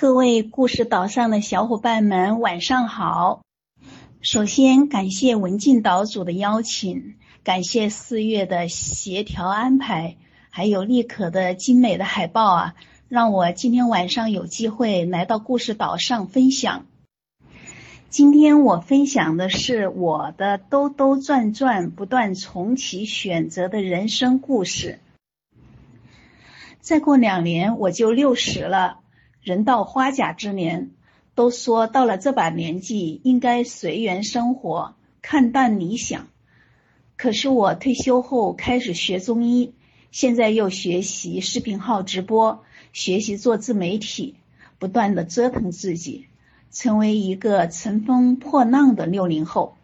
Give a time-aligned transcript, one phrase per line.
[0.00, 3.42] 各位故事岛上的小伙伴们，晚上好！
[4.22, 10.16] 首先感谢文静岛主的邀请，感谢四月的协调安排，
[10.48, 12.74] 还有立可的精美的海报啊，
[13.10, 16.86] 让我今天晚上有机会来到故事岛上分享。
[18.08, 24.98] 今天我分享的是我的兜兜转转、不断重启选择的人生故事。
[26.80, 28.99] 再过两年我就六十了，
[29.42, 30.90] 人到花甲之年，
[31.34, 36.28] 都说到了这把年纪应该随缘生活，看淡理想。
[37.16, 39.74] 可是我退休后开始学中医，
[40.10, 44.36] 现在又学习视频号直播，学习做自媒体，
[44.78, 46.26] 不断的折腾自己。
[46.72, 49.76] 成为一个乘风破浪的六零后，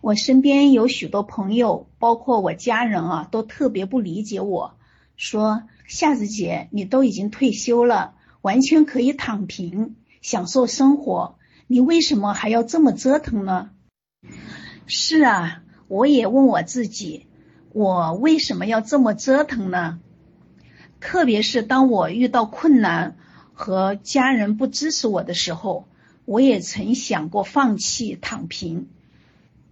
[0.00, 4.78] 我身边有许多朋友，包括我家人啊，都特别不理解我，
[5.18, 13.70] 说夏子姐，你都已经退休了，完全可以躺平享受生活，你为什么还要这么折腾呢？
[14.86, 17.26] 是啊，我也问我自己，
[17.72, 20.00] 我为什么要这么折腾呢？
[21.00, 23.16] 特别是当我遇到困难。
[23.60, 25.88] 和家人不支持我的时候，
[26.24, 28.88] 我也曾想过放弃躺平。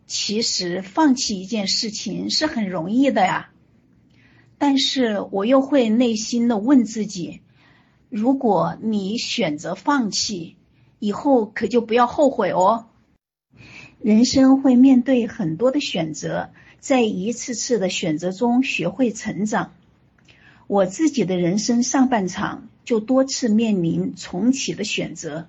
[0.08, 3.50] 其实放弃一件事情是很容易的呀，
[4.58, 7.42] 但是我又会内心的问自己：
[8.08, 10.56] 如果你选择放弃，
[10.98, 12.86] 以后可就不要后悔哦。
[14.00, 19.72] 人生会面对很多的选择，在一次次的选择中学会成长。
[20.66, 22.68] 我自己的人生上半场。
[22.86, 25.48] 就多次面临重启的选择，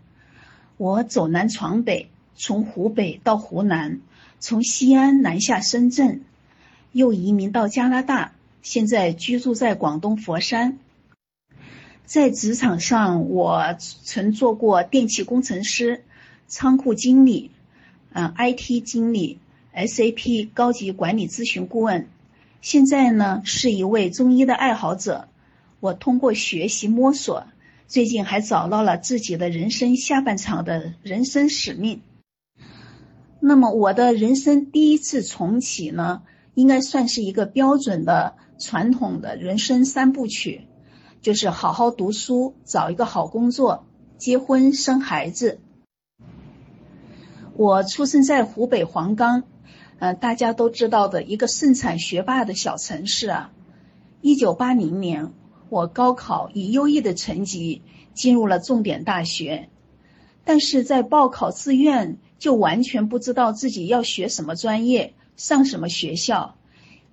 [0.77, 4.01] 我走南闯北，从湖北到湖南，
[4.39, 6.23] 从西安南下深圳，
[6.93, 8.31] 又移民到加拿大，
[8.63, 10.79] 现在居住在广东佛山。
[12.07, 16.05] 在职场上，我曾做过电气工程师、
[16.47, 17.51] 仓库经理、
[18.13, 19.39] 嗯 IT 经理、
[19.75, 22.07] SAP 高级管理咨询顾问，
[22.61, 25.27] 现在呢是一位中医的爱好者。
[25.81, 27.45] 我通过学习摸索，
[27.87, 31.99] 最近还找到了自己的人生下半场的人生使命。
[33.41, 40.61] 那么我的人生第一次重启呢，应该算是一个标准的传统的人生三部曲，
[41.21, 43.85] 就是好好读书，找一个好工作，
[44.17, 45.59] 结婚生孩子。
[47.55, 49.43] 我出生在湖北黄冈，
[49.99, 53.51] 呃，大家都知道的一个盛产学霸的小城市啊。
[54.21, 55.33] 一九八零年。
[55.69, 57.81] 我高考以优异的成绩
[58.13, 59.67] 进入了重点大学，
[60.45, 66.55] 但是在报考志愿就完全不知道自己要学什么专业，上什么学校，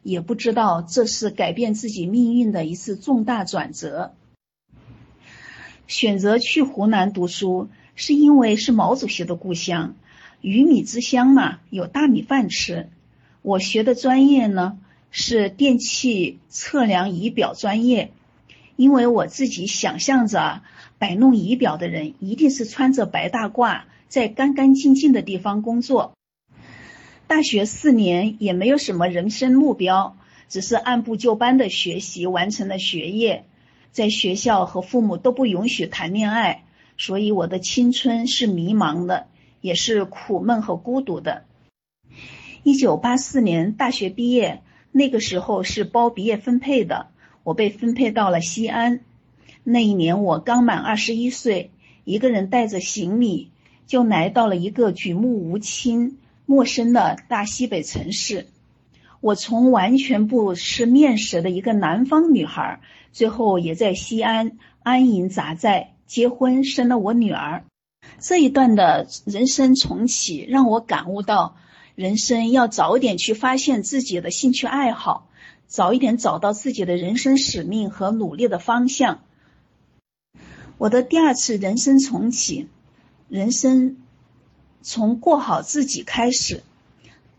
[0.04, 4.14] 也不知道这是改变自己命运的一次重大转折。
[5.88, 9.96] 选择去湖南读书，是因为是毛主席的故乡，
[10.40, 12.88] 鱼米之乡嘛，有大米饭吃。
[13.42, 14.78] 我学的专业呢
[15.10, 18.12] 是电气测量仪表专业。
[18.76, 20.62] 因为我自己想象着
[20.98, 26.12] 摆弄仪表的人一定是穿着白大褂，在干干净净的地方工作。
[27.34, 30.16] 大学四年也没有什么人生目标，
[30.48, 33.44] 只是按部就班的学习完成了学业。
[33.90, 36.62] 在学校和父母都不允许谈恋爱，
[36.96, 39.26] 所以我的青春是迷茫的，
[39.60, 41.42] 也是苦闷和孤独的。
[42.62, 44.62] 一九八四年大学毕业，
[44.92, 47.08] 那个时候是包毕业分配的。
[47.42, 49.00] 我被分配到了西安，
[49.64, 51.72] 那一年我刚满二十一岁，
[52.04, 53.50] 一个人带着行李
[53.88, 58.46] 就来到了一个举目无亲、陌生的大西北城市。
[59.20, 62.80] 我从完全不吃面食的一个南方女孩，
[63.12, 67.64] 最后也在西安安营扎寨，结婚生了我女儿。
[68.20, 71.56] 这一段的人生重启，让我感悟到，
[71.94, 75.28] 人生要早一点去发现自己的兴趣爱好。
[75.66, 79.22] 早一点找到自己的人生使命和努力的方向。
[80.76, 82.68] 我的第二次人生重启，
[83.30, 83.96] 人生
[84.84, 86.62] 从过好自己开始。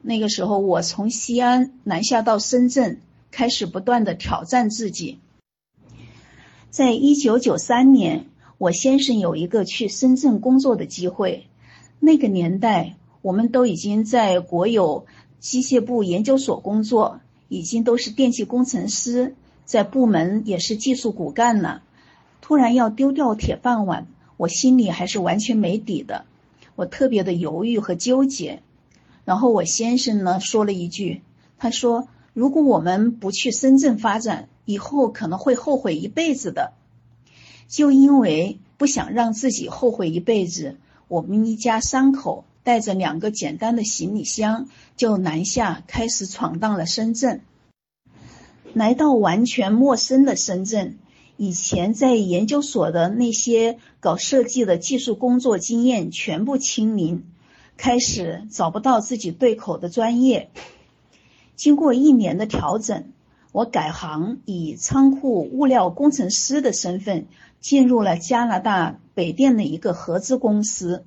[0.02, 3.00] 那个时候，我从西安南下到深圳，
[3.30, 5.20] 开始不断的挑战自己。
[6.72, 8.26] 在一九九三年，
[8.58, 11.46] 我先生有一个去深圳工作的机会。
[12.00, 15.06] 那个年代，我们都已经在国有
[15.40, 17.22] 机械部研究所工作。
[17.48, 21.84] 已经都是电气工程师，在部门也是技术骨干了。
[22.42, 26.26] 突然要丢掉铁饭碗，我心里还是完全没底的。
[26.76, 28.62] 我特别的犹豫和纠结。
[29.24, 31.22] 然后我先生呢说了一句，
[31.58, 36.74] 他说：“如果我们不去深圳发展，以后可能会后悔一辈子的。”
[37.68, 40.78] 就因为不想让自己后悔一辈子，
[41.08, 47.42] 我们一家三口带着两个简单的行李箱，就南下开始闯荡了深圳。
[48.74, 50.98] 来到完全陌生的深圳，
[51.38, 57.26] 以前在研究所的那些搞设计的技术工作经验全部清零，
[57.76, 60.50] 开始找不到自己对口的专业。
[61.56, 63.12] 经过一年的调整，
[63.52, 67.28] 我改行，以仓库物料工程师的身份
[67.60, 71.06] 进入了加拿大北电的一个合资公司。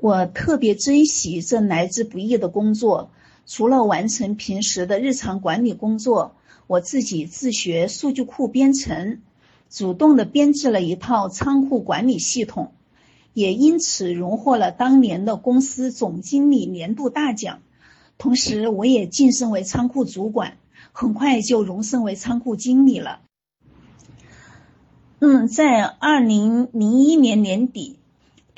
[0.00, 3.10] 我特别珍惜这来之不易的工作。
[3.48, 6.36] 除了完成平时的日常管理工作，
[6.66, 9.22] 我自己自学数据库编程，
[9.70, 12.72] 主动的编制了一套仓库管理系统，
[13.32, 17.60] 也因此荣获了当年的公司总经理年度大奖。
[18.18, 20.58] 同时，我也晋升为仓库主管，
[20.92, 23.20] 很快就荣升为仓库经理了。
[25.20, 27.97] 嗯，在二零零一年年底。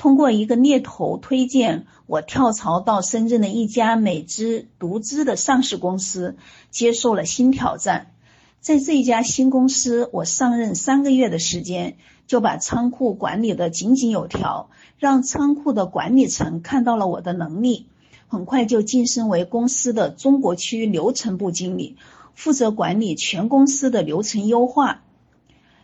[0.01, 6.37] 通过一个猎头推荐，我跳槽到深圳的一家美资独资的上市公司，
[6.71, 8.07] 接受了新挑战。
[8.61, 17.85] 在这家新公司，我上任三个月的时间，就把仓库管理的井井有条，让仓库的管理层看到了我的能力。
[18.27, 21.95] 很快就晋升为公司的中国区流程部经理，
[22.33, 25.03] 负责管理全公司的流程优化。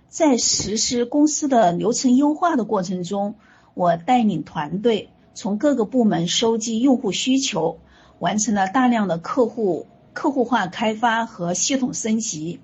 [0.10, 3.36] 在实施公司的流程优化的过程中，
[3.78, 7.78] 我带领团队从各个部门收集用户需求，
[8.18, 12.60] 完成了大量的客户客户化开发和系统升级。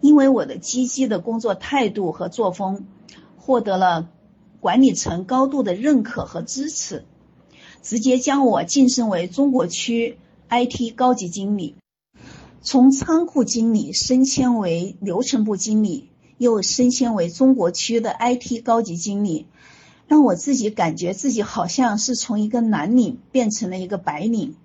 [0.00, 2.86] 因为我的积极的工作态度和作风，
[3.36, 4.08] 获得了
[4.58, 7.04] 管理层高度的认可和支持，
[7.82, 10.16] 直接将我晋升为中国区
[10.48, 11.76] IT 高级经理，
[12.62, 16.08] 从仓库经理升迁为流程部经理，
[16.38, 19.46] 又升迁为中国区的 IT 高级经理。
[20.08, 24.56] 让我自己感觉自己好像是从一个蓝领变成了一个白领。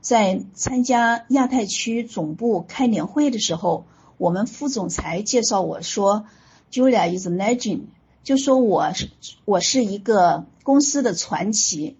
[0.00, 3.86] 在参加亚太区总部开年会的时候，
[4.18, 6.26] 我们副总裁介绍我说
[6.70, 7.80] ：“Julia is a legend。”
[8.22, 9.08] 就说我是
[9.46, 11.96] 我是一个公司的传奇。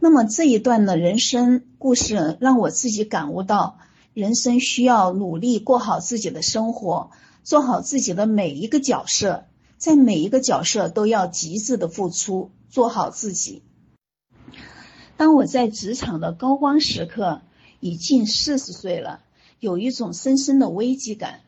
[0.00, 3.78] 那么这一段的人生故事让我自己感悟到，
[4.12, 7.10] 人生需要努力过好自己的生活，
[7.44, 9.44] 做好自己的每一个角色。
[9.78, 13.62] 在每一个角色都要极致的付出，做好自己。
[15.16, 17.42] 当我在职场的高光时刻，
[17.80, 19.20] 已近四十岁了，
[19.60, 21.40] 有一种深深的危机感。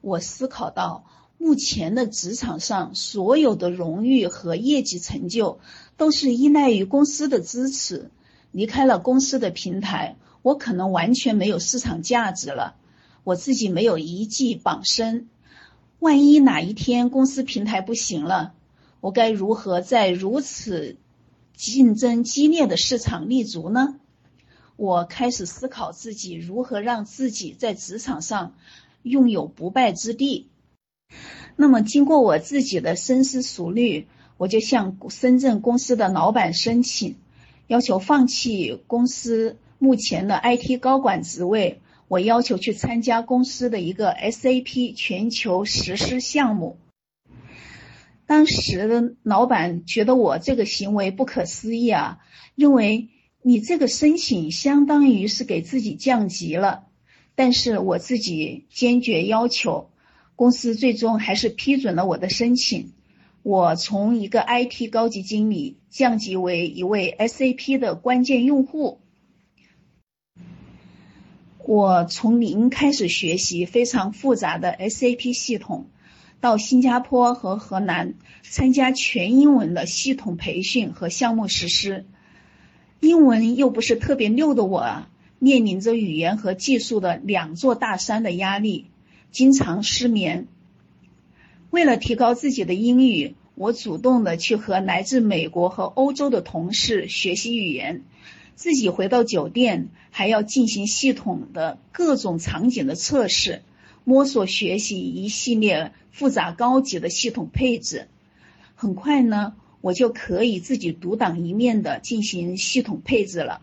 [0.00, 1.04] 我思考到，
[1.38, 5.58] 目前的职场上所有的荣誉和业绩成就，
[5.96, 8.10] 都是依赖于公司的支持。
[8.50, 12.76] 离开了公司的平台，我可能完全没有市场价值了。
[13.24, 15.28] 我自己没有一技傍身。
[15.98, 18.52] 万一哪一天公司平台不行了，
[19.00, 20.96] 我该如何在如此
[21.56, 23.98] 竞争激烈的市场立足呢？
[24.76, 28.54] 我开始思考自己如何让自己在职场上
[29.02, 30.48] 拥有不败之地。
[31.56, 37.16] 那么，经过我自己的深思熟虑，我就向深圳公司的老板申请，
[37.68, 41.80] 要求放弃公司目前的 IT 高管职位。
[42.14, 46.78] 我要求去参加公司的一个 SAP 全球实施项目。
[48.24, 52.20] 当时的老板觉得我这个行为不可思议啊，
[52.54, 53.08] 认为
[53.42, 56.84] 你这个申请相当于是给自己降级了。
[57.34, 59.90] 但是我自己坚决要求，
[60.36, 62.92] 公司最终还是批准了我的申请。
[63.42, 69.00] 我从一个 IT 高级经理降级为一位 SAP 的关键用户。
[71.66, 75.86] 我从零开始学习非常复杂的 SAP 系统，
[76.40, 82.04] 到新加坡和河南参加全英文的系统培训和项目实施。
[83.00, 85.06] 英文又不是特别溜的我，
[85.38, 88.86] 面临着语言和技术的两座大山的压力，
[89.30, 90.46] 经常失眠。
[91.70, 98.04] 为了提高自己的英语，我主动的去和来自美国和欧洲的同事学习语言。
[98.54, 103.62] 自己回到酒店，还要进行系统的各种场景的测试，
[104.04, 108.08] 摸索学习一系列复杂高级的系统配置。
[108.74, 113.60] 很快呢，我就可以自己独当一面的进行系统配置了。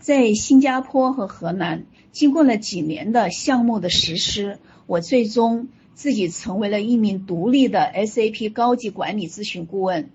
[0.00, 10.10] 在新加坡和河南，经过了几年的项目的实施，我最终自己成为了一名独立的 SAP 高级管理咨询顾问。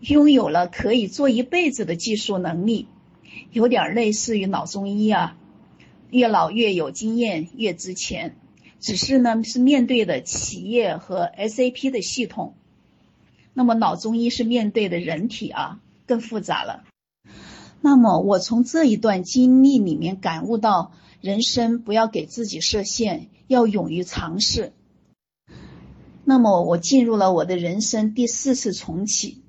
[0.00, 2.86] 拥有了可以做一辈子的技术能力，
[3.50, 5.36] 有点类似于老中医啊，
[6.10, 8.36] 越老越有经验，越值钱。
[8.78, 12.54] 只是呢是面对的企业和 SAP 的系统，
[13.54, 16.84] 那么脑中医是面对的人体啊，更复杂了。
[17.80, 24.72] 那么我从这一段经历里面感悟到，人生不要给自己设限，要勇于尝试。
[26.24, 29.42] 那么我进入了我的人生第四次重启。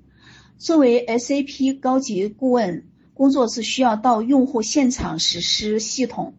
[0.58, 6.34] 作为 SAP 高级顾问，工作是需要到用户现场实施系统，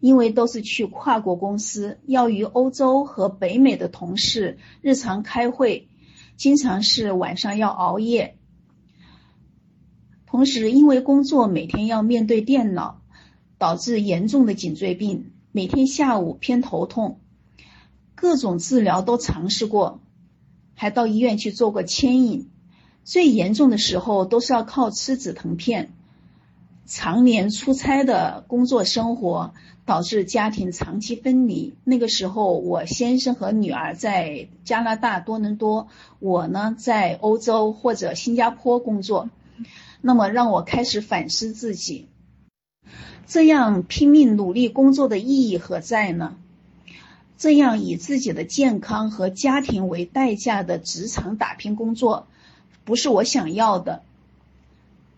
[0.00, 5.88] 因为都是去跨国公司，要与欧洲和北美的同事日常开会，
[6.36, 8.36] 经常是晚上要熬夜。
[10.26, 13.02] 同时，因为工作每天要面对电脑，
[13.56, 17.20] 导致严重的颈椎病，每天下午偏头痛，
[18.16, 20.00] 各种治疗都尝试过，
[20.74, 22.50] 还到医院去做过牵引。
[23.10, 25.90] 最严重的时候都是要靠吃止疼片。
[26.86, 29.52] 常年出差的工作生活
[29.84, 31.74] 导致家庭长期分离。
[31.82, 35.88] 那个时候，我先生和女儿在加拿大多伦多，
[36.20, 39.28] 我呢在欧洲或者新加坡工作。
[40.00, 42.06] 那么让我开始反思自己，
[43.26, 46.36] 这样拼命努力工作的意义何在呢？
[47.36, 52.28] 这样以自己的健康和家庭为代价的职场打拼工作，
[52.84, 54.02] 不是我想要的。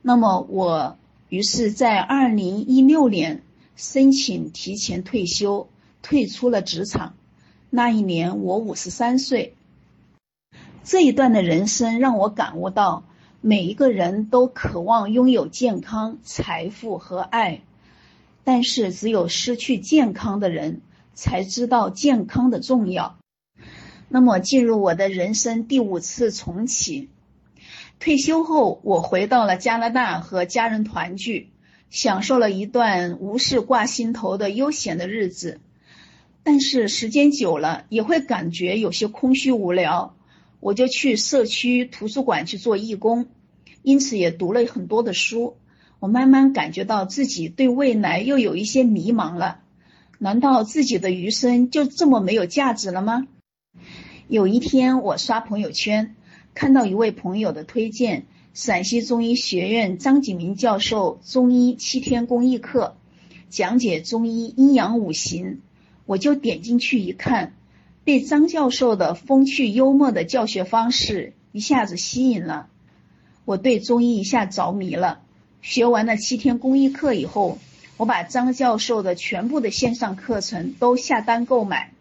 [0.02, 0.96] 那么我
[1.28, 3.42] 于是在二零一六年
[3.76, 5.68] 申请提前退休，
[6.02, 7.14] 退出了职场。
[7.70, 9.54] 那一年我五十三岁。
[10.84, 13.04] 这一段的人生让我感悟到。
[13.44, 17.62] 每一个人都渴望拥有健康、财富和爱，
[18.44, 20.80] 但是只有失去健康的人
[21.12, 23.16] 才知道健康的重要。
[24.08, 27.08] 那么，进入我的人生第五次重启。
[28.02, 31.50] 退休后，我回到了加拿大和家人团聚，
[31.88, 35.60] 享受了一段无事挂心头的悠闲的日子。
[36.42, 40.16] 但是时间久了，也会感觉有些空虚无聊。
[40.58, 43.28] 我就去社区图书馆去做义工，
[43.82, 45.56] 因此也读了很多的书。
[46.00, 49.60] 我慢慢感觉到自己对未来又有一些迷茫了。
[50.18, 53.28] 难道自己的余生就这么没有价值了吗？
[54.26, 56.16] 有一天，我刷朋友圈，
[56.54, 62.96] 看到一位朋友的推荐，陕西中医学院张景明教授中医七天公益课，
[63.48, 65.60] 讲解中医阴阳五行，
[66.04, 67.54] 我就点进去一看。
[68.04, 72.68] 被张教授的风趣幽默的教学方式一下子吸引了，
[73.44, 75.20] 我对中医一下着迷了。
[75.62, 77.58] 学完了七天公益课以后，
[77.96, 81.92] 我把张教授的全部的线上课程都下单购买，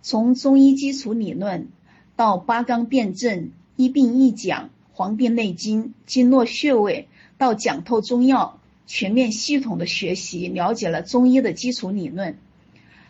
[0.00, 1.68] 从中医基础理论
[2.14, 12.38] 到八纲辩证、一病一讲、黄帝内经、经络穴位，到讲透中药，全面系统的学习了解了中医的基础理论。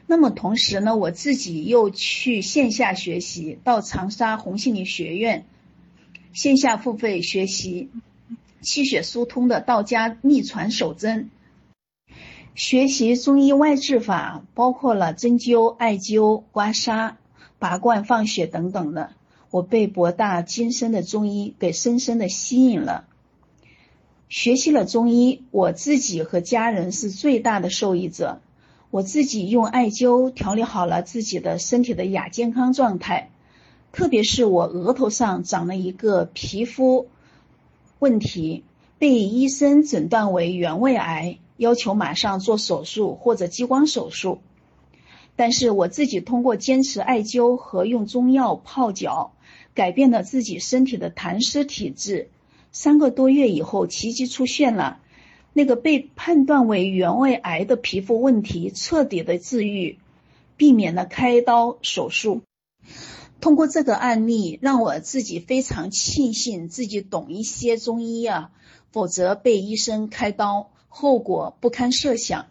[0.08, 5.44] 那么同时呢，我自己又去线下学习，到长沙红杏林学院
[6.32, 7.88] 线下付费学习
[8.61, 11.30] 气血疏通的道家秘传手针，
[12.54, 17.14] 学习中医外治法，包括了针灸、艾灸、刮痧、
[17.58, 19.12] 拔罐放血等等的。
[19.50, 23.06] 我被博大精深的中医给深深的吸引了。
[24.28, 28.40] 学习了中医，我自己和家人是最大的受益者。
[28.90, 33.30] 我自己用艾灸调理好了自己的身体的亚健康状态，
[33.92, 37.08] 特别是我额头上长了一个皮肤
[37.98, 38.64] 问题，
[38.98, 44.38] 被医生诊断为原位癌，要求马上做手术或者激光手术。
[45.36, 49.32] 但是我自己通过坚持艾灸和用中药泡脚，
[49.74, 52.30] 改变了自己身体的痰湿体质，
[52.72, 54.98] 三个多月以后奇迹出现了。
[55.52, 59.98] 那个被判断为原位癌的皮肤问题彻底的治愈，
[60.56, 62.42] 避免了开刀手术。
[63.40, 68.50] 通过这个案例，让我自己非常庆幸自己懂一些中医啊，
[68.90, 72.46] 否则被医生开刀，后果不堪设想。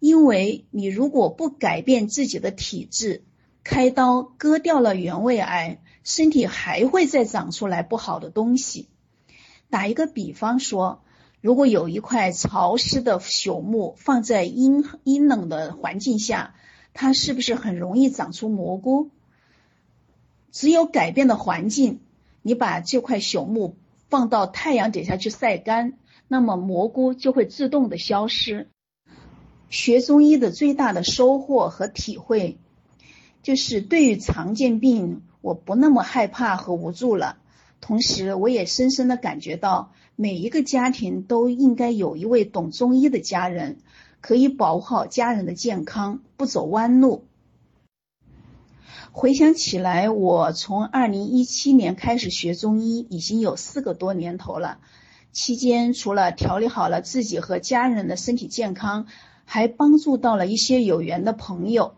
[0.00, 3.22] 因为你如果不改变自己的体质，
[3.62, 8.88] 开刀割掉了原位癌，身体还会再长出来不好的东西。
[9.68, 11.02] 打一个比方说。
[11.42, 16.54] 如果有一块潮湿的朽木放在阴阴冷的环境下，
[16.92, 19.08] 它是不是很容易长出蘑菇？
[20.52, 22.00] 只有改变了环境，
[22.42, 23.78] 你把这块朽木
[24.10, 25.94] 放到太阳底下去晒干，
[26.28, 28.68] 那么蘑菇就会自动的消失。
[29.70, 32.58] 学中医的最大的收获和体会，
[33.42, 37.38] 就是对于常见病，我不那么害怕和无助了。
[37.80, 43.78] 同时，我也深深的感觉到，每一个家庭都应该有一位懂中医的家人，
[44.20, 47.24] 可以保护好家人的健康，不走弯路。
[49.12, 54.78] 回想起来，我从二零一七年开始学中医，已经有四个多年头了。
[55.32, 59.06] 期间除了调理好了自己和家人的身体健康，
[59.52, 61.94] 还帮助到了一些有缘的朋友。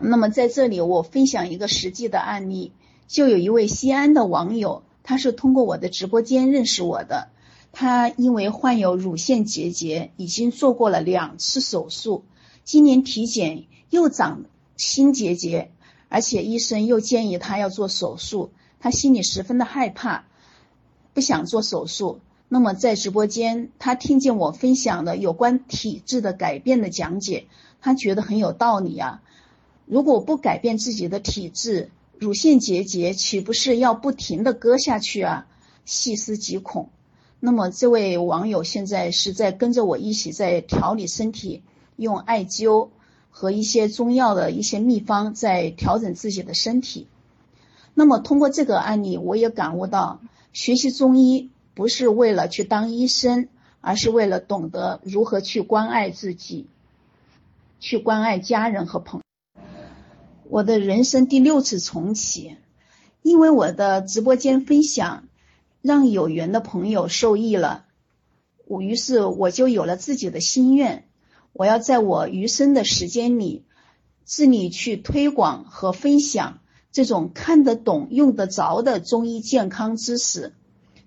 [0.00, 2.72] 那么在这里，我分享一个实际的案例，
[3.06, 7.28] 就有一位西安的网友，他是通过我的直播间认识我的。
[7.70, 12.24] 他因为患有乳腺结节，已经做过了两次手术，
[12.64, 14.46] 今年体检又长
[14.76, 15.70] 新结节，
[16.08, 20.24] 而且医生又建议他要做手术，他心里十分的害怕。
[21.14, 22.18] 不想做手术，
[22.54, 27.46] 那么在直播间，他听见我分享的有关体质的改变的讲解，
[27.80, 29.22] 他觉得很有道理啊。
[29.86, 35.46] 如果不改变自己的体质，乳腺结节岂不是要不停的割下去啊？
[35.86, 36.90] 细思极恐。
[37.40, 41.62] 那么这位网友现在是在跟着我一起在调理身体，
[41.96, 42.90] 用艾灸
[43.30, 47.06] 和一些中药的一些秘方在调整自己的身体。
[47.94, 50.20] 那么通过这个案例，我也感悟到。
[50.52, 53.48] 学习中医不是为了去当医生，
[53.80, 56.66] 而是为了懂得如何去关爱自己，
[57.80, 59.22] 去关爱家人和朋。
[60.48, 62.56] 我的人生第六次重启，
[63.22, 65.24] 因为我的直播间分享
[65.80, 67.86] 让有缘的朋友受益了，
[68.66, 71.06] 我于是我就有了自己的心愿，
[71.54, 73.64] 我要在我余生的时间里，
[74.26, 76.58] 致力去推广和分享。
[76.92, 80.52] 这种看得懂、用得着的中医健康知识，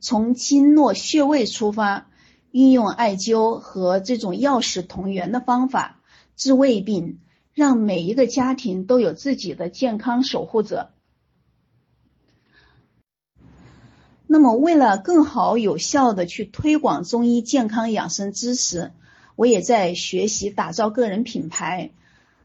[0.05, 2.05] 从经络穴位出发，
[2.51, 6.00] 运用艾灸和这种药食同源的方法
[6.35, 7.21] 治胃病，
[7.55, 10.91] 让每一个家庭都有自己的健康守护者。
[14.27, 18.91] 那么，为了更好有效的去推广中医健康养生知识，
[19.35, 21.89] 我也在学习打造个人品牌，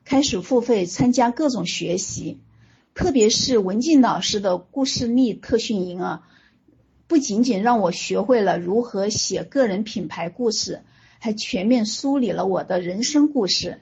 [0.07, 2.41] 开始付费参加各种学习。
[2.95, 6.27] 特别是文静老师的故事力特训营啊，
[7.11, 10.85] 不仅仅让我学会了如何写个人品牌故事，
[11.19, 13.81] 还全面梳理了我的人生故事，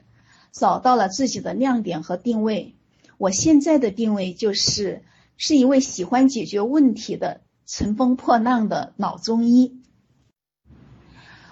[0.51, 2.73] 找到了自己的亮点和定位。
[3.19, 5.03] 我现在的定位就是
[5.37, 9.79] 是一位喜欢解决问题的乘风破浪的老中医。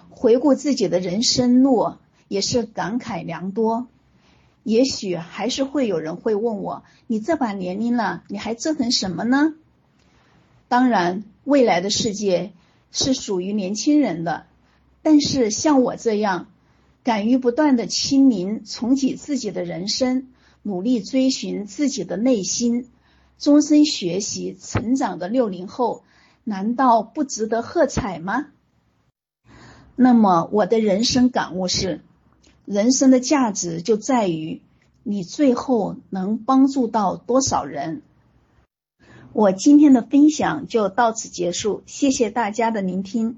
[0.10, 1.94] 回顾自己的人生路，
[2.28, 3.88] 也是感慨良多。
[4.64, 9.54] 也许还是会有人会问我：“你这把年龄了，你还折腾什么呢？”
[10.68, 12.52] 当然，未来的世界
[12.92, 14.46] 是属于年轻人的。
[15.02, 16.48] 但是像我这样，
[17.04, 20.28] 敢于不断的清零、重启自己的人生，
[20.64, 22.90] 努力追寻自己的内心，
[23.38, 26.04] 终身学习成长的六零后，
[26.44, 28.48] 难道不值得喝彩吗？
[29.96, 32.02] 那么，我的人生感悟是。
[32.66, 34.62] 人生的价值就在于
[35.04, 38.02] 你最后能帮助到多少人。
[39.38, 43.38] 我今天的分享就到此结束，谢谢大家的聆听。